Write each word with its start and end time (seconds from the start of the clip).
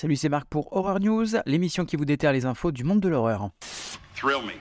Salut, 0.00 0.16
c'est 0.16 0.30
Marc 0.30 0.48
pour 0.48 0.74
Horror 0.74 0.98
News, 0.98 1.26
l'émission 1.44 1.84
qui 1.84 1.96
vous 1.96 2.06
déterre 2.06 2.32
les 2.32 2.46
infos 2.46 2.72
du 2.72 2.84
monde 2.84 3.00
de 3.00 3.08
l'horreur. 3.10 3.50
Thrill 4.16 4.42
me. 4.46 4.52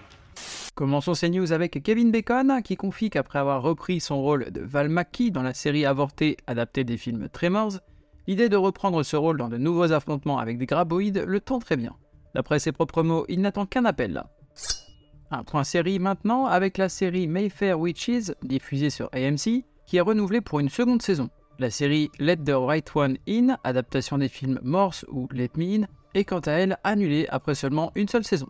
Commençons 0.76 1.14
ces 1.14 1.30
news 1.30 1.54
avec 1.54 1.82
Kevin 1.82 2.12
Bacon, 2.12 2.62
qui 2.62 2.76
confie 2.76 3.10
qu'après 3.10 3.40
avoir 3.40 3.62
repris 3.62 4.02
son 4.02 4.22
rôle 4.22 4.52
de 4.52 4.60
Val 4.60 4.90
Mackey 4.90 5.30
dans 5.30 5.42
la 5.42 5.54
série 5.54 5.86
avortée 5.86 6.36
adaptée 6.46 6.84
des 6.84 6.98
films 6.98 7.30
Tremors, 7.30 7.80
l'idée 8.28 8.50
de 8.50 8.58
reprendre 8.58 9.02
ce 9.02 9.16
rôle 9.16 9.38
dans 9.38 9.48
de 9.48 9.56
nouveaux 9.56 9.94
affrontements 9.94 10.40
avec 10.40 10.58
des 10.58 10.66
graboïdes 10.66 11.24
le 11.26 11.40
tend 11.40 11.60
très 11.60 11.78
bien. 11.78 11.96
D'après 12.36 12.60
ses 12.60 12.74
propres 12.74 13.02
mots, 13.02 13.24
il 13.30 13.40
n'attend 13.40 13.66
qu'un 13.66 13.86
appel 13.86 14.12
là. 14.12 14.30
Un 15.32 15.46
point 15.46 15.64
série 15.64 16.00
maintenant 16.00 16.48
avec 16.48 16.78
la 16.78 16.90
série 16.90 17.28
Mayfair 17.28 17.80
Witches, 17.80 18.34
diffusée 18.44 18.90
sur 18.90 19.08
AMC, 19.14 19.64
qui 19.86 19.96
est 19.96 20.02
renouvelée 20.02 20.42
pour 20.42 20.60
une 20.60 20.68
seconde 20.68 21.02
saison. 21.02 21.30
La 21.60 21.70
série 21.70 22.10
Let 22.20 22.38
the 22.38 22.54
Right 22.56 22.90
One 22.96 23.18
In, 23.28 23.58
adaptation 23.66 24.18
des 24.18 24.30
films 24.30 24.62
Morse 24.64 25.06
ou 25.10 25.28
Let 25.34 25.50
Me 25.58 25.82
In, 25.82 25.88
est 26.14 26.24
quant 26.24 26.40
à 26.40 26.54
elle 26.54 26.78
annulée 26.86 27.28
après 27.30 27.54
seulement 27.54 27.92
une 27.96 28.08
seule 28.08 28.24
saison. 28.24 28.48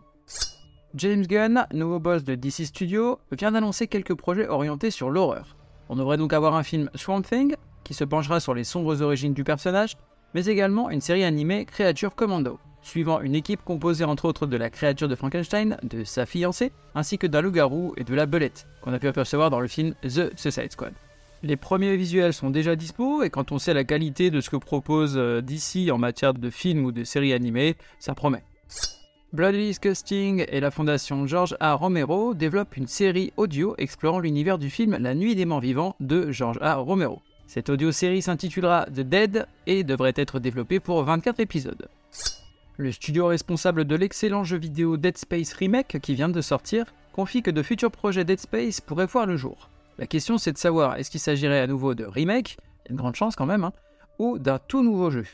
James 0.94 1.26
Gunn, 1.26 1.66
nouveau 1.72 1.98
boss 1.98 2.22
de 2.22 2.36
DC 2.36 2.66
Studios, 2.66 3.18
vient 3.32 3.50
d'annoncer 3.50 3.88
quelques 3.88 4.14
projets 4.14 4.46
orientés 4.46 4.92
sur 4.92 5.10
l'horreur. 5.10 5.56
On 5.88 5.96
devrait 5.96 6.18
donc 6.18 6.32
avoir 6.32 6.54
un 6.54 6.62
film 6.62 6.88
Swamp 6.94 7.22
Thing, 7.22 7.56
qui 7.82 7.94
se 7.94 8.04
penchera 8.04 8.38
sur 8.38 8.54
les 8.54 8.62
sombres 8.62 9.02
origines 9.02 9.34
du 9.34 9.42
personnage, 9.42 9.96
mais 10.32 10.46
également 10.46 10.88
une 10.88 11.00
série 11.00 11.24
animée 11.24 11.64
Creature 11.64 12.14
Commando, 12.14 12.60
suivant 12.80 13.20
une 13.20 13.34
équipe 13.34 13.64
composée 13.64 14.04
entre 14.04 14.26
autres 14.26 14.46
de 14.46 14.56
la 14.56 14.70
créature 14.70 15.08
de 15.08 15.16
Frankenstein, 15.16 15.78
de 15.82 16.04
sa 16.04 16.26
fiancée, 16.26 16.70
ainsi 16.94 17.18
que 17.18 17.26
d'un 17.26 17.40
loup-garou 17.40 17.92
et 17.96 18.04
de 18.04 18.14
la 18.14 18.26
belette, 18.26 18.68
qu'on 18.82 18.92
a 18.92 19.00
pu 19.00 19.08
apercevoir 19.08 19.50
dans 19.50 19.58
le 19.58 19.66
film 19.66 19.94
The 20.02 20.38
Suicide 20.38 20.70
Squad. 20.70 20.94
Les 21.42 21.56
premiers 21.56 21.96
visuels 21.96 22.34
sont 22.34 22.50
déjà 22.50 22.76
dispo 22.76 23.22
et 23.22 23.30
quand 23.30 23.50
on 23.50 23.58
sait 23.58 23.72
la 23.72 23.84
qualité 23.84 24.30
de 24.30 24.42
ce 24.42 24.50
que 24.50 24.56
propose 24.56 25.14
euh, 25.16 25.40
DC 25.40 25.90
en 25.90 25.96
matière 25.96 26.34
de 26.34 26.50
films 26.50 26.84
ou 26.84 26.92
de 26.92 27.02
séries 27.02 27.32
animées, 27.32 27.76
ça 27.98 28.14
promet. 28.14 28.42
Bloody 29.32 29.68
Disgusting 29.68 30.44
et 30.48 30.60
la 30.60 30.70
fondation 30.70 31.26
George 31.26 31.56
A. 31.60 31.74
Romero 31.74 32.34
développent 32.34 32.76
une 32.76 32.88
série 32.88 33.32
audio 33.38 33.74
explorant 33.78 34.18
l'univers 34.18 34.58
du 34.58 34.68
film 34.68 34.98
La 35.00 35.14
Nuit 35.14 35.34
des 35.34 35.46
Morts 35.46 35.60
Vivants 35.60 35.96
de 36.00 36.30
George 36.30 36.58
A. 36.60 36.74
Romero. 36.74 37.22
Cette 37.46 37.70
audio-série 37.70 38.20
s'intitulera 38.20 38.84
The 38.86 39.00
Dead 39.00 39.46
et 39.66 39.82
devrait 39.82 40.12
être 40.16 40.40
développée 40.40 40.78
pour 40.78 41.02
24 41.04 41.40
épisodes. 41.40 41.88
Le 42.76 42.92
studio 42.92 43.28
responsable 43.28 43.86
de 43.86 43.96
l'excellent 43.96 44.44
jeu 44.44 44.58
vidéo 44.58 44.98
Dead 44.98 45.16
Space 45.16 45.54
Remake 45.54 46.00
qui 46.02 46.14
vient 46.14 46.28
de 46.28 46.40
sortir 46.42 46.84
confie 47.12 47.42
que 47.42 47.50
de 47.50 47.62
futurs 47.62 47.90
projets 47.90 48.24
Dead 48.24 48.40
Space 48.40 48.82
pourraient 48.82 49.06
voir 49.06 49.24
le 49.24 49.38
jour. 49.38 49.69
La 50.00 50.06
question 50.06 50.38
c'est 50.38 50.52
de 50.52 50.58
savoir 50.58 50.96
est-ce 50.96 51.10
qu'il 51.10 51.20
s'agirait 51.20 51.60
à 51.60 51.66
nouveau 51.66 51.94
de 51.94 52.06
remake, 52.06 52.56
une 52.88 52.96
grande 52.96 53.16
chance 53.16 53.36
quand 53.36 53.44
même, 53.44 53.64
hein, 53.64 53.72
ou 54.18 54.38
d'un 54.38 54.58
tout 54.58 54.82
nouveau 54.82 55.10
jeu. 55.10 55.26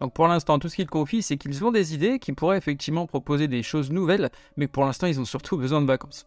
Donc 0.00 0.14
pour 0.14 0.26
l'instant, 0.28 0.58
tout 0.58 0.70
ce 0.70 0.76
qu'ils 0.76 0.88
confient, 0.88 1.20
c'est 1.20 1.36
qu'ils 1.36 1.62
ont 1.62 1.70
des 1.70 1.94
idées 1.94 2.18
qui 2.18 2.32
pourraient 2.32 2.56
effectivement 2.56 3.06
proposer 3.06 3.48
des 3.48 3.62
choses 3.62 3.90
nouvelles, 3.90 4.30
mais 4.56 4.66
pour 4.66 4.86
l'instant, 4.86 5.08
ils 5.08 5.20
ont 5.20 5.26
surtout 5.26 5.58
besoin 5.58 5.82
de 5.82 5.86
vacances. 5.86 6.26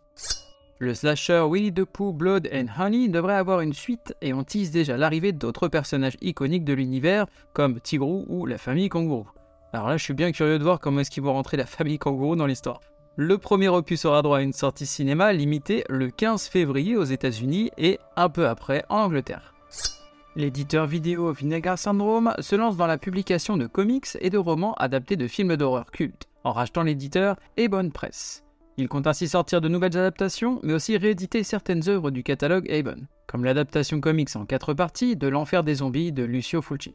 Le 0.78 0.94
slasher 0.94 1.41
Winnie 1.41 1.74
the 1.74 1.86
Pooh 1.86 2.13
Blood 2.13 2.47
and 2.53 2.68
Honey 2.80 3.09
devrait 3.09 3.34
avoir 3.34 3.62
une 3.62 3.74
suite 3.74 4.13
et 4.22 4.31
on 4.31 4.44
tease 4.44 4.69
déjà 4.69 4.96
l'arrivée 4.96 5.31
d'autres 5.31 5.68
personnages 5.68 6.18
iconiques 6.22 6.66
de 6.66 6.74
l'univers 6.74 7.25
comme 7.53 7.81
Tigrou 7.81 8.25
ou 8.28 8.46
la 8.46 8.59
famille 8.59 8.90
Kangourou. 8.90 9.28
Alors 9.74 9.88
là, 9.88 9.97
je 9.97 10.03
suis 10.03 10.13
bien 10.13 10.31
curieux 10.31 10.59
de 10.59 10.63
voir 10.63 10.80
comment 10.80 11.00
est-ce 11.00 11.09
qu'ils 11.09 11.24
vont 11.24 11.34
rentrer 11.34 11.57
la 11.57 11.66
famille 11.66 11.97
Kangourou 11.97 12.36
dans 12.36 12.46
l'histoire. 12.46 12.80
Le 13.19 13.39
premier 13.39 13.67
opus 13.67 14.05
aura 14.05 14.22
droit 14.22 14.38
à 14.38 14.41
une 14.41 14.53
sortie 14.53 14.85
cinéma 14.85 15.33
limitée 15.33 15.83
le 15.89 16.11
15 16.11 16.50
février 16.50 16.95
aux 16.95 17.03
États-Unis 17.03 17.72
et 17.75 18.00
un 18.16 18.29
peu 18.29 18.47
après 18.47 18.85
en 18.89 18.97
Angleterre. 18.97 19.55
L'éditeur 20.35 20.85
vidéo 20.85 21.31
Vinegar 21.31 21.79
Syndrome 21.79 22.35
se 22.38 22.56
lance 22.56 22.77
dans 22.77 22.85
la 22.85 23.00
publication 23.00 23.57
de 23.57 23.66
comics 23.66 24.06
et 24.22 24.29
de 24.29 24.38
romans 24.38 24.75
adaptés 24.75 25.16
de 25.16 25.27
films 25.27 25.57
d'horreur 25.57 25.89
cultes, 25.89 26.29
en 26.44 26.51
rachetant 26.51 26.83
l'éditeur 26.83 27.38
Ebon 27.57 27.89
Press. 27.89 28.44
Il 28.77 28.88
compte 28.88 29.07
ainsi 29.07 29.27
sortir 29.27 29.61
de 29.61 29.67
nouvelles 29.67 29.97
adaptations, 29.97 30.59
mais 30.61 30.73
aussi 30.73 30.95
rééditer 30.95 31.41
certaines 31.41 31.89
œuvres 31.89 32.11
du 32.11 32.22
catalogue 32.22 32.67
Ebon, 32.69 33.07
comme 33.25 33.45
l'adaptation 33.45 34.00
comics 34.00 34.35
en 34.35 34.45
quatre 34.45 34.75
parties 34.75 35.16
de 35.16 35.27
L'Enfer 35.27 35.63
des 35.63 35.73
Zombies 35.73 36.11
de 36.11 36.23
Lucio 36.23 36.61
Fulci. 36.61 36.94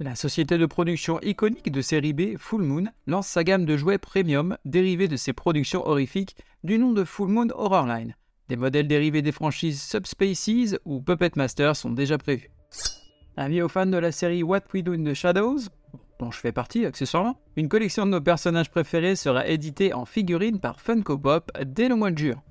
La 0.00 0.16
société 0.16 0.58
de 0.58 0.66
production 0.66 1.20
iconique 1.20 1.70
de 1.70 1.80
série 1.80 2.12
B, 2.12 2.36
Full 2.36 2.62
Moon, 2.62 2.86
lance 3.06 3.28
sa 3.28 3.44
gamme 3.44 3.64
de 3.64 3.76
jouets 3.76 3.98
premium 3.98 4.58
dérivés 4.64 5.06
de 5.06 5.16
ses 5.16 5.32
productions 5.32 5.86
horrifiques 5.86 6.36
du 6.64 6.80
nom 6.80 6.92
de 6.92 7.04
Full 7.04 7.28
Moon 7.28 7.46
Horror 7.54 7.86
Line. 7.86 8.16
Des 8.48 8.56
modèles 8.56 8.88
dérivés 8.88 9.22
des 9.22 9.30
franchises 9.30 9.80
Subspecies 9.80 10.74
ou 10.84 11.00
Puppet 11.00 11.30
Master 11.36 11.76
sont 11.76 11.90
déjà 11.90 12.18
prévus. 12.18 12.50
Amis 13.36 13.62
aux 13.62 13.68
fans 13.68 13.86
de 13.86 13.96
la 13.96 14.10
série 14.10 14.42
What 14.42 14.62
We 14.74 14.82
Do 14.82 14.94
in 14.94 15.04
the 15.04 15.14
Shadows, 15.14 15.68
dont 16.18 16.32
je 16.32 16.40
fais 16.40 16.52
partie 16.52 16.84
accessoirement, 16.84 17.38
une 17.54 17.68
collection 17.68 18.04
de 18.04 18.10
nos 18.10 18.20
personnages 18.20 18.72
préférés 18.72 19.14
sera 19.14 19.46
éditée 19.46 19.94
en 19.94 20.06
figurine 20.06 20.58
par 20.58 20.80
Funko 20.80 21.18
Pop 21.18 21.52
dès 21.64 21.88
le 21.88 21.94
mois 21.94 22.10
de 22.10 22.18
juin. 22.18 22.42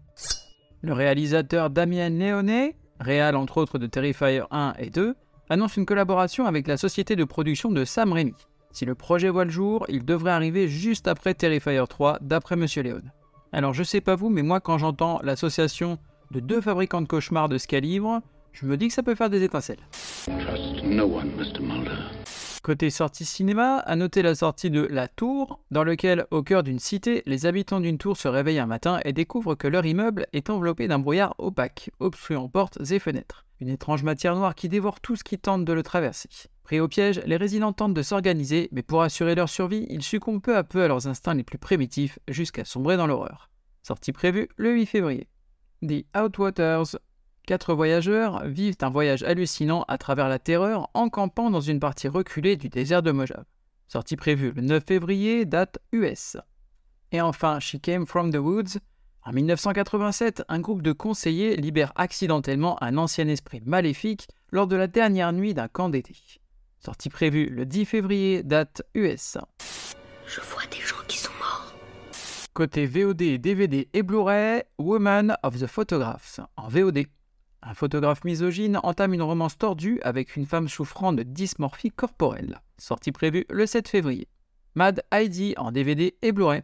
Le 0.81 0.93
réalisateur 0.93 1.69
Damien 1.69 2.09
Leone, 2.09 2.71
réal 3.01 3.35
entre 3.35 3.57
autres 3.57 3.79
de 3.79 3.87
Terrifier 3.87 4.43
1 4.49 4.75
et 4.79 4.89
2, 4.89 5.15
annonce 5.53 5.77
une 5.77 5.85
collaboration 5.85 6.47
avec 6.47 6.67
la 6.67 6.77
société 6.77 7.15
de 7.15 7.23
production 7.23 7.71
de 7.71 7.85
Sam 7.85 8.11
Raimi. 8.11 8.33
Si 8.71 8.85
le 8.85 8.95
projet 8.95 9.29
voit 9.29 9.45
le 9.45 9.51
jour, 9.51 9.85
il 9.87 10.03
devrait 10.03 10.31
arriver 10.31 10.67
juste 10.67 11.07
après 11.07 11.35
Terrifier 11.35 11.83
3, 11.87 12.17
d'après 12.21 12.55
Monsieur 12.55 12.81
Léon. 12.81 13.03
Alors 13.51 13.71
je 13.75 13.83
sais 13.83 14.01
pas 14.01 14.15
vous, 14.15 14.29
mais 14.29 14.41
moi 14.41 14.59
quand 14.59 14.79
j'entends 14.79 15.19
l'association 15.21 15.99
de 16.31 16.39
deux 16.39 16.59
fabricants 16.59 17.03
de 17.03 17.07
cauchemars 17.07 17.49
de 17.49 17.59
ce 17.59 17.67
calibre, 17.67 18.21
je 18.51 18.65
me 18.65 18.77
dis 18.77 18.87
que 18.87 18.95
ça 18.95 19.03
peut 19.03 19.13
faire 19.13 19.29
des 19.29 19.43
étincelles. 19.43 19.87
Trust 20.25 20.83
no 20.83 21.03
one, 21.03 21.29
Mr. 21.37 21.61
Mulder. 21.61 22.01
Côté 22.63 22.89
sortie 22.89 23.25
cinéma, 23.25 23.77
à 23.77 23.95
noter 23.95 24.23
la 24.23 24.33
sortie 24.33 24.71
de 24.71 24.81
La 24.81 25.07
Tour, 25.07 25.59
dans 25.69 25.83
lequel, 25.83 26.25
au 26.31 26.41
cœur 26.41 26.63
d'une 26.63 26.79
cité, 26.79 27.21
les 27.27 27.45
habitants 27.45 27.79
d'une 27.79 27.99
tour 27.99 28.17
se 28.17 28.27
réveillent 28.27 28.57
un 28.57 28.65
matin 28.65 29.01
et 29.05 29.13
découvrent 29.13 29.53
que 29.53 29.67
leur 29.67 29.85
immeuble 29.85 30.25
est 30.33 30.49
enveloppé 30.49 30.87
d'un 30.87 30.97
brouillard 30.97 31.35
opaque, 31.37 31.91
obstruant 31.99 32.49
portes 32.49 32.79
et 32.89 32.97
fenêtres. 32.97 33.45
Une 33.59 33.69
étrange 33.69 34.03
matière 34.03 34.35
noire 34.35 34.55
qui 34.55 34.69
dévore 34.69 34.99
tout 34.99 35.15
ce 35.15 35.23
qui 35.23 35.37
tente 35.37 35.65
de 35.65 35.73
le 35.73 35.83
traverser. 35.83 36.29
Pris 36.63 36.79
au 36.79 36.87
piège, 36.87 37.21
les 37.25 37.37
résidents 37.37 37.73
tentent 37.73 37.93
de 37.93 38.01
s'organiser, 38.01 38.69
mais 38.71 38.83
pour 38.83 39.01
assurer 39.01 39.35
leur 39.35 39.49
survie, 39.49 39.85
ils 39.89 40.03
succombent 40.03 40.41
peu 40.41 40.55
à 40.57 40.63
peu 40.63 40.83
à 40.83 40.87
leurs 40.87 41.07
instincts 41.07 41.33
les 41.33 41.43
plus 41.43 41.57
primitifs, 41.57 42.19
jusqu'à 42.27 42.65
sombrer 42.65 42.97
dans 42.97 43.07
l'horreur. 43.07 43.49
Sortie 43.81 44.13
prévue 44.13 44.49
le 44.57 44.71
8 44.71 44.85
février. 44.85 45.27
The 45.81 46.05
Outwaters, 46.17 46.95
Quatre 47.45 47.73
voyageurs 47.73 48.45
vivent 48.45 48.77
un 48.81 48.89
voyage 48.89 49.23
hallucinant 49.23 49.83
à 49.89 49.97
travers 49.97 50.29
la 50.29 50.39
terreur 50.39 50.89
en 50.93 51.09
campant 51.09 51.49
dans 51.49 51.59
une 51.59 51.81
partie 51.81 52.07
reculée 52.07 52.55
du 52.55 52.69
désert 52.69 53.03
de 53.03 53.11
Mojave. 53.11 53.43
Sortie 53.89 54.15
prévue 54.15 54.53
le 54.53 54.61
9 54.61 54.81
février, 54.87 55.43
date 55.43 55.77
US. 55.91 56.37
Et 57.11 57.19
enfin, 57.19 57.59
She 57.59 57.75
Came 57.81 58.07
from 58.07 58.31
the 58.31 58.37
Woods. 58.37 58.79
En 59.25 59.31
1987, 59.31 60.43
un 60.49 60.59
groupe 60.59 60.81
de 60.81 60.91
conseillers 60.91 61.55
libère 61.55 61.93
accidentellement 61.95 62.81
un 62.83 62.97
ancien 62.97 63.29
esprit 63.29 63.61
maléfique 63.65 64.27
lors 64.51 64.67
de 64.67 64.75
la 64.75 64.87
dernière 64.87 65.31
nuit 65.31 65.53
d'un 65.53 65.69
camp 65.69 65.87
d'été. 65.87 66.15
Sortie 66.79 67.09
prévue 67.09 67.45
le 67.45 67.65
10 67.65 67.85
février, 67.85 68.43
date 68.43 68.81
US. 68.95 69.37
Je 70.27 70.41
vois 70.41 70.63
des 70.69 70.81
gens 70.85 70.97
qui 71.07 71.17
sont 71.17 71.31
morts. 71.39 71.73
Côté 72.53 72.85
VOD, 72.85 73.39
DVD 73.39 73.87
et 73.93 74.03
Blu-ray, 74.03 74.63
Woman 74.77 75.37
of 75.41 75.57
the 75.57 75.67
Photographs 75.67 76.41
en 76.57 76.67
VOD. 76.67 77.05
Un 77.61 77.73
photographe 77.73 78.25
misogyne 78.25 78.77
entame 78.83 79.13
une 79.13 79.21
romance 79.21 79.57
tordue 79.57 80.01
avec 80.03 80.35
une 80.35 80.45
femme 80.45 80.67
souffrant 80.67 81.13
de 81.13 81.23
dysmorphie 81.23 81.91
corporelle. 81.91 82.59
Sortie 82.77 83.13
prévue 83.13 83.45
le 83.49 83.65
7 83.65 83.87
février. 83.87 84.27
Mad 84.75 85.01
Heidi 85.11 85.53
en 85.55 85.71
DVD 85.71 86.17
et 86.21 86.33
Blu-ray. 86.33 86.63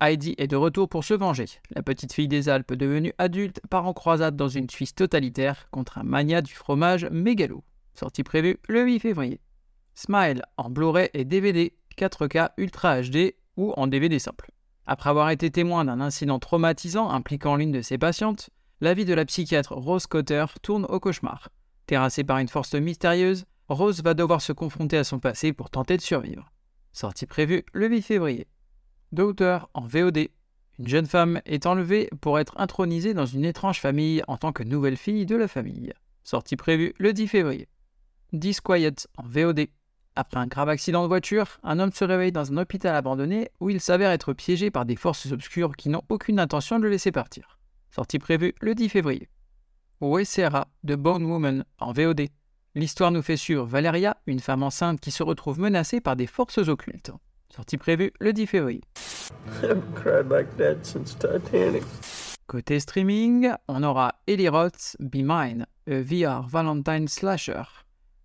Heidi 0.00 0.36
est 0.38 0.46
de 0.46 0.54
retour 0.54 0.88
pour 0.88 1.02
se 1.02 1.14
venger. 1.14 1.46
La 1.74 1.82
petite 1.82 2.12
fille 2.12 2.28
des 2.28 2.48
Alpes 2.48 2.74
devenue 2.74 3.12
adulte 3.18 3.60
part 3.68 3.86
en 3.86 3.92
croisade 3.92 4.36
dans 4.36 4.48
une 4.48 4.70
Suisse 4.70 4.94
totalitaire 4.94 5.68
contre 5.72 5.98
un 5.98 6.04
mania 6.04 6.40
du 6.40 6.54
fromage 6.54 7.06
mégalo. 7.10 7.64
Sortie 7.94 8.22
prévue 8.22 8.58
le 8.68 8.84
8 8.84 9.00
février. 9.00 9.40
Smile 9.94 10.42
en 10.56 10.70
Blu-ray 10.70 11.10
et 11.14 11.24
DVD 11.24 11.74
4K 11.96 12.50
Ultra 12.58 13.02
HD 13.02 13.34
ou 13.56 13.72
en 13.76 13.88
DVD 13.88 14.20
simple. 14.20 14.52
Après 14.86 15.10
avoir 15.10 15.30
été 15.30 15.50
témoin 15.50 15.84
d'un 15.84 16.00
incident 16.00 16.38
traumatisant 16.38 17.10
impliquant 17.10 17.56
l'une 17.56 17.72
de 17.72 17.82
ses 17.82 17.98
patientes, 17.98 18.50
la 18.80 18.94
vie 18.94 19.04
de 19.04 19.14
la 19.14 19.24
psychiatre 19.24 19.72
Rose 19.72 20.06
Cotter 20.06 20.46
tourne 20.62 20.86
au 20.88 21.00
cauchemar. 21.00 21.48
Terrassée 21.86 22.22
par 22.22 22.38
une 22.38 22.48
force 22.48 22.74
mystérieuse, 22.74 23.46
Rose 23.68 24.02
va 24.04 24.14
devoir 24.14 24.40
se 24.42 24.52
confronter 24.52 24.96
à 24.96 25.04
son 25.04 25.18
passé 25.18 25.52
pour 25.52 25.70
tenter 25.70 25.96
de 25.96 26.02
survivre. 26.02 26.52
Sortie 26.92 27.26
prévue 27.26 27.64
le 27.72 27.88
8 27.88 28.02
février. 28.02 28.46
Daughter 29.12 29.58
en 29.74 29.86
VOD. 29.86 30.28
Une 30.78 30.88
jeune 30.88 31.06
femme 31.06 31.40
est 31.44 31.66
enlevée 31.66 32.08
pour 32.20 32.38
être 32.38 32.54
intronisée 32.58 33.14
dans 33.14 33.26
une 33.26 33.44
étrange 33.44 33.80
famille 33.80 34.22
en 34.28 34.36
tant 34.36 34.52
que 34.52 34.62
nouvelle 34.62 34.96
fille 34.96 35.26
de 35.26 35.36
la 35.36 35.48
famille. 35.48 35.92
Sortie 36.24 36.56
prévue 36.56 36.94
le 36.98 37.12
10 37.12 37.28
février. 37.28 37.68
Disquiet 38.32 38.94
en 39.16 39.24
VOD. 39.26 39.66
Après 40.14 40.40
un 40.40 40.46
grave 40.46 40.68
accident 40.68 41.02
de 41.02 41.08
voiture, 41.08 41.58
un 41.62 41.78
homme 41.78 41.92
se 41.92 42.04
réveille 42.04 42.32
dans 42.32 42.52
un 42.52 42.58
hôpital 42.58 42.94
abandonné 42.94 43.50
où 43.60 43.70
il 43.70 43.80
s'avère 43.80 44.10
être 44.10 44.32
piégé 44.32 44.70
par 44.70 44.84
des 44.84 44.96
forces 44.96 45.30
obscures 45.32 45.76
qui 45.76 45.88
n'ont 45.88 46.02
aucune 46.08 46.40
intention 46.40 46.78
de 46.78 46.84
le 46.84 46.90
laisser 46.90 47.12
partir 47.12 47.58
sortie 47.90 48.18
prévue 48.18 48.54
le 48.60 48.74
10 48.74 48.88
février. 48.88 49.28
Wesera 50.00 50.68
de 50.84 50.94
Bone 50.94 51.24
Woman 51.24 51.64
en 51.78 51.92
VOD. 51.92 52.28
L'histoire 52.74 53.10
nous 53.10 53.22
fait 53.22 53.36
suivre 53.36 53.64
Valeria, 53.64 54.16
une 54.26 54.38
femme 54.40 54.62
enceinte 54.62 55.00
qui 55.00 55.10
se 55.10 55.22
retrouve 55.22 55.58
menacée 55.58 56.00
par 56.00 56.14
des 56.14 56.26
forces 56.26 56.58
occultes. 56.58 57.10
Sortie 57.58 57.76
prévue 57.76 58.12
le 58.20 58.32
10 58.32 58.46
février. 58.46 58.82
Côté 62.46 62.78
streaming, 62.78 63.50
on 63.66 63.82
aura 63.82 64.14
Ellie 64.28 64.48
Roth's 64.48 64.96
Be 65.00 65.16
Mine, 65.16 65.66
a 65.90 66.00
VR 66.00 66.46
Valentine 66.46 67.08
Slasher. 67.08 67.64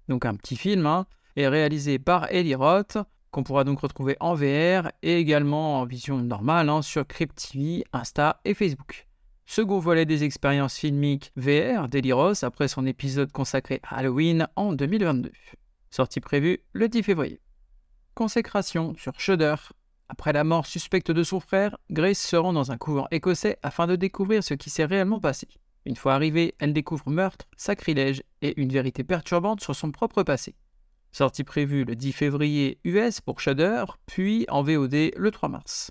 Donc 0.07 0.25
un 0.25 0.35
petit 0.35 0.55
film, 0.55 0.85
hein, 0.85 1.07
est 1.35 1.47
réalisé 1.47 1.97
par 1.97 2.31
Ellie 2.31 2.53
Roth, 2.53 2.99
qu'on 3.31 3.43
pourra 3.43 3.63
donc 3.63 3.79
retrouver 3.79 4.15
en 4.19 4.35
VR 4.35 4.91
et 5.01 5.17
également 5.17 5.79
en 5.79 5.85
vision 5.85 6.19
normale 6.19 6.69
hein, 6.69 6.83
sur 6.83 7.07
Crypt 7.07 7.35
TV, 7.35 7.83
Insta 7.91 8.39
et 8.45 8.53
Facebook. 8.53 9.07
Second 9.47 9.79
volet 9.79 10.05
des 10.05 10.23
expériences 10.23 10.77
filmiques 10.77 11.31
VR 11.35 11.89
d'Eli 11.89 12.13
Roth 12.13 12.43
après 12.43 12.67
son 12.67 12.85
épisode 12.85 13.31
consacré 13.31 13.81
à 13.83 13.97
Halloween 13.97 14.47
en 14.55 14.73
2022. 14.73 15.31
Sortie 15.89 16.21
prévue 16.21 16.59
le 16.73 16.87
10 16.87 17.01
février. 17.01 17.42
Consécration 18.15 18.93
sur 18.95 19.19
Shudder. 19.19 19.55
Après 20.07 20.33
la 20.33 20.43
mort 20.43 20.67
suspecte 20.67 21.09
de 21.09 21.23
son 21.23 21.39
frère, 21.39 21.77
Grace 21.89 22.19
se 22.19 22.35
rend 22.35 22.53
dans 22.53 22.71
un 22.71 22.77
couvent 22.77 23.07
écossais 23.09 23.57
afin 23.63 23.87
de 23.87 23.95
découvrir 23.95 24.43
ce 24.43 24.53
qui 24.53 24.69
s'est 24.69 24.85
réellement 24.85 25.19
passé. 25.19 25.47
Une 25.85 25.95
fois 25.95 26.13
arrivée, 26.13 26.53
elle 26.59 26.73
découvre 26.73 27.09
meurtre, 27.09 27.47
sacrilège 27.57 28.21
et 28.43 28.53
une 28.61 28.71
vérité 28.71 29.03
perturbante 29.03 29.61
sur 29.61 29.75
son 29.75 29.91
propre 29.91 30.21
passé. 30.21 30.53
Sortie 31.11 31.43
prévue 31.43 31.85
le 31.85 31.95
10 31.95 32.11
février 32.11 32.79
US 32.83 33.19
pour 33.19 33.39
Shudder, 33.39 33.85
puis 34.05 34.45
en 34.47 34.61
VOD 34.61 35.11
le 35.15 35.31
3 35.31 35.49
mars. 35.49 35.89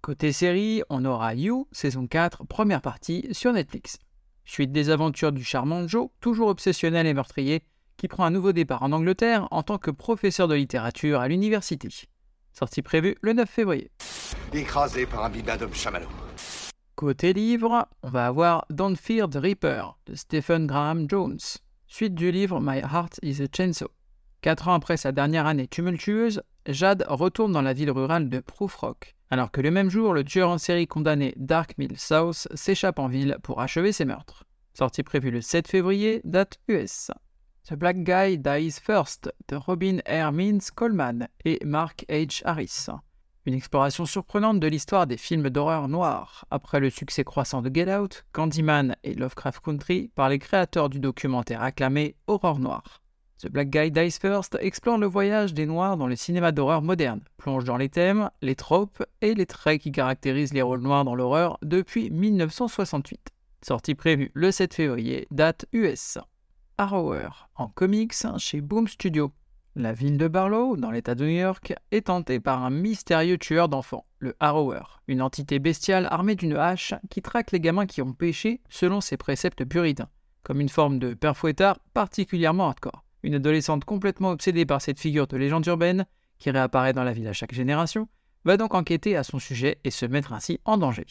Côté 0.00 0.32
série, 0.32 0.82
on 0.90 1.04
aura 1.04 1.34
You, 1.34 1.66
saison 1.72 2.06
4, 2.06 2.44
première 2.44 2.82
partie, 2.82 3.26
sur 3.32 3.52
Netflix. 3.52 3.98
Suite 4.44 4.70
des 4.70 4.90
aventures 4.90 5.32
du 5.32 5.44
charmant 5.44 5.88
Joe, 5.88 6.08
toujours 6.20 6.48
obsessionnel 6.48 7.06
et 7.06 7.14
meurtrier, 7.14 7.62
qui 7.98 8.08
prend 8.08 8.24
un 8.24 8.30
nouveau 8.30 8.52
départ 8.52 8.82
en 8.82 8.92
Angleterre 8.92 9.48
en 9.50 9.62
tant 9.62 9.76
que 9.76 9.90
professeur 9.90 10.48
de 10.48 10.54
littérature 10.54 11.20
à 11.20 11.28
l'université. 11.28 11.88
Sortie 12.52 12.80
prévue 12.80 13.16
le 13.20 13.34
9 13.34 13.50
février. 13.50 13.90
Écrasé 14.54 15.04
par 15.04 15.24
un 15.24 15.30
bibendum 15.30 15.74
chamallow. 15.74 16.08
Côté 16.94 17.32
livre, 17.32 17.86
on 18.02 18.08
va 18.08 18.26
avoir 18.26 18.64
Don't 18.70 18.96
Fear 18.96 19.28
the 19.28 19.36
Reaper 19.36 19.98
de 20.06 20.14
Stephen 20.14 20.66
Graham 20.66 21.08
Jones, 21.08 21.38
suite 21.86 22.14
du 22.14 22.32
livre 22.32 22.60
My 22.60 22.78
Heart 22.78 23.20
is 23.22 23.42
a 23.42 23.46
Chainsaw. 23.54 23.90
Quatre 24.40 24.68
ans 24.68 24.74
après 24.74 24.96
sa 24.96 25.12
dernière 25.12 25.46
année 25.46 25.66
tumultueuse, 25.68 26.42
Jade 26.66 27.04
retourne 27.08 27.52
dans 27.52 27.62
la 27.62 27.72
ville 27.72 27.90
rurale 27.90 28.28
de 28.28 28.40
Prufrock, 28.40 29.16
alors 29.30 29.50
que 29.50 29.60
le 29.60 29.70
même 29.70 29.90
jour, 29.90 30.14
le 30.14 30.24
tueur 30.24 30.50
en 30.50 30.58
série 30.58 30.86
condamné 30.86 31.34
Dark 31.36 31.76
Mill 31.78 31.98
South 31.98 32.48
s'échappe 32.54 32.98
en 32.98 33.08
ville 33.08 33.36
pour 33.42 33.60
achever 33.60 33.92
ses 33.92 34.04
meurtres. 34.04 34.44
Sortie 34.74 35.02
prévue 35.02 35.30
le 35.30 35.40
7 35.40 35.66
février, 35.66 36.20
date 36.24 36.58
US. 36.68 37.10
The 37.66 37.74
Black 37.74 37.98
Guy 38.02 38.38
Dies 38.38 38.80
First 38.80 39.30
de 39.48 39.56
Robin. 39.56 39.98
Means 40.32 40.70
Coleman 40.74 41.28
et 41.44 41.58
Mark 41.64 42.04
H. 42.08 42.42
Harris. 42.44 42.88
Une 43.44 43.54
exploration 43.54 44.06
surprenante 44.06 44.60
de 44.60 44.66
l'histoire 44.66 45.06
des 45.06 45.16
films 45.16 45.50
d'horreur 45.50 45.88
noirs, 45.88 46.44
après 46.50 46.80
le 46.80 46.90
succès 46.90 47.24
croissant 47.24 47.62
de 47.62 47.70
Get 47.74 47.94
Out, 47.94 48.24
Candyman 48.32 48.96
et 49.04 49.14
Lovecraft 49.14 49.62
Country 49.64 50.10
par 50.14 50.28
les 50.28 50.38
créateurs 50.38 50.88
du 50.88 51.00
documentaire 51.00 51.62
acclamé 51.62 52.16
Horreur 52.26 52.58
Noire. 52.58 53.02
The 53.38 53.48
Black 53.48 53.70
Guy 53.70 53.90
Dies 53.90 54.18
First 54.20 54.58
explore 54.60 54.98
le 54.98 55.06
voyage 55.06 55.54
des 55.54 55.66
Noirs 55.66 55.96
dans 55.96 56.08
le 56.08 56.16
cinéma 56.16 56.52
d'horreur 56.52 56.82
moderne, 56.82 57.20
plonge 57.36 57.64
dans 57.64 57.76
les 57.76 57.88
thèmes, 57.88 58.30
les 58.42 58.56
tropes 58.56 59.04
et 59.20 59.34
les 59.34 59.46
traits 59.46 59.80
qui 59.80 59.92
caractérisent 59.92 60.52
les 60.52 60.62
rôles 60.62 60.82
noirs 60.82 61.04
dans 61.04 61.14
l'horreur 61.14 61.58
depuis 61.62 62.10
1968. 62.10 63.30
Sortie 63.62 63.94
prévue 63.94 64.30
le 64.34 64.50
7 64.50 64.74
février, 64.74 65.28
date 65.30 65.66
US. 65.72 66.18
Arrower, 66.80 67.30
en 67.56 67.66
comics 67.66 68.14
chez 68.38 68.60
Boom 68.60 68.86
Studio. 68.86 69.32
La 69.74 69.92
ville 69.92 70.16
de 70.16 70.28
Barlow, 70.28 70.76
dans 70.76 70.92
l'état 70.92 71.16
de 71.16 71.24
New 71.24 71.36
York, 71.36 71.74
est 71.90 72.06
tentée 72.06 72.38
par 72.38 72.62
un 72.62 72.70
mystérieux 72.70 73.36
tueur 73.36 73.68
d'enfants, 73.68 74.06
le 74.20 74.36
Harrower, 74.38 74.84
une 75.08 75.20
entité 75.20 75.58
bestiale 75.58 76.06
armée 76.08 76.36
d'une 76.36 76.54
hache 76.54 76.94
qui 77.10 77.20
traque 77.20 77.50
les 77.50 77.58
gamins 77.58 77.86
qui 77.86 78.00
ont 78.00 78.12
péché 78.12 78.60
selon 78.68 79.00
ses 79.00 79.16
préceptes 79.16 79.64
puritains, 79.64 80.08
comme 80.44 80.60
une 80.60 80.68
forme 80.68 81.00
de 81.00 81.14
père 81.14 81.36
fouettard 81.36 81.80
particulièrement 81.94 82.68
hardcore. 82.68 83.04
Une 83.24 83.34
adolescente 83.34 83.84
complètement 83.84 84.30
obsédée 84.30 84.64
par 84.64 84.80
cette 84.80 85.00
figure 85.00 85.26
de 85.26 85.36
légende 85.36 85.66
urbaine, 85.66 86.06
qui 86.38 86.52
réapparaît 86.52 86.92
dans 86.92 87.02
la 87.02 87.12
ville 87.12 87.26
à 87.26 87.32
chaque 87.32 87.54
génération, 87.54 88.08
va 88.44 88.56
donc 88.56 88.74
enquêter 88.74 89.16
à 89.16 89.24
son 89.24 89.40
sujet 89.40 89.80
et 89.82 89.90
se 89.90 90.06
mettre 90.06 90.32
ainsi 90.32 90.60
en 90.64 90.78
danger. 90.78 91.06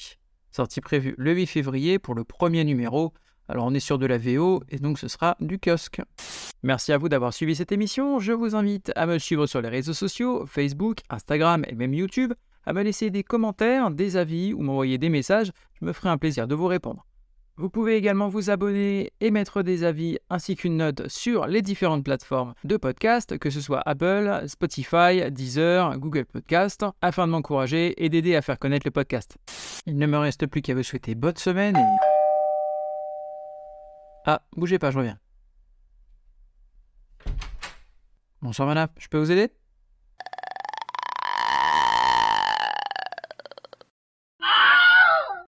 Sortie 0.49 0.79
prévue 0.79 1.13
le 1.17 1.33
8 1.33 1.45
février 1.45 1.99
pour 1.99 2.15
le 2.15 2.23
premier 2.23 2.63
numéro, 2.63 3.13
alors 3.47 3.65
on 3.65 3.73
est 3.73 3.79
sur 3.79 3.97
de 3.97 4.05
la 4.05 4.17
VO 4.17 4.63
et 4.69 4.77
donc 4.77 4.99
ce 4.99 5.07
sera 5.07 5.35
du 5.39 5.59
kiosque. 5.59 6.01
Merci 6.63 6.91
à 6.93 6.97
vous 6.97 7.09
d'avoir 7.09 7.33
suivi 7.33 7.55
cette 7.55 7.71
émission, 7.71 8.19
je 8.19 8.33
vous 8.33 8.55
invite 8.55 8.91
à 8.95 9.05
me 9.05 9.17
suivre 9.17 9.47
sur 9.47 9.61
les 9.61 9.69
réseaux 9.69 9.93
sociaux, 9.93 10.45
Facebook, 10.45 10.99
Instagram 11.09 11.63
et 11.67 11.75
même 11.75 11.93
YouTube, 11.93 12.33
à 12.65 12.73
me 12.73 12.83
laisser 12.83 13.09
des 13.09 13.23
commentaires, 13.23 13.91
des 13.91 14.17
avis 14.17 14.53
ou 14.53 14.61
m'envoyer 14.61 14.97
des 14.97 15.09
messages, 15.09 15.51
je 15.79 15.85
me 15.85 15.93
ferai 15.93 16.09
un 16.09 16.17
plaisir 16.17 16.47
de 16.47 16.55
vous 16.55 16.67
répondre. 16.67 17.05
Vous 17.59 17.71
pouvez 17.71 17.95
également 17.95 18.27
vous 18.27 18.51
abonner 18.51 19.11
et 19.19 19.31
mettre 19.31 19.63
des 19.63 19.83
avis 19.83 20.19
ainsi 20.29 20.55
qu'une 20.55 20.77
note 20.77 21.07
sur 21.07 21.47
les 21.47 21.63
différentes 21.63 22.03
plateformes 22.03 22.53
de 22.63 22.77
podcast, 22.77 23.39
que 23.39 23.49
ce 23.49 23.61
soit 23.61 23.81
Apple, 23.87 24.43
Spotify, 24.45 25.31
Deezer, 25.31 25.97
Google 25.97 26.25
Podcast, 26.25 26.85
afin 27.01 27.25
de 27.25 27.31
m'encourager 27.31 27.95
et 28.03 28.09
d'aider 28.09 28.35
à 28.35 28.43
faire 28.43 28.59
connaître 28.59 28.85
le 28.85 28.91
podcast. 28.91 29.37
Il 29.87 29.97
ne 29.97 30.05
me 30.05 30.19
reste 30.19 30.45
plus 30.45 30.61
qu'à 30.61 30.75
vous 30.75 30.83
souhaiter 30.83 31.15
bonne 31.15 31.37
semaine 31.37 31.75
et... 31.77 32.06
Ah, 34.29 34.41
bougez 34.57 34.77
pas, 34.77 34.91
je 34.91 34.97
reviens. 34.97 35.17
Bonsoir 38.41 38.67
madame, 38.67 38.89
je 38.97 39.07
peux 39.07 39.17
vous 39.17 39.31
aider? 39.31 39.49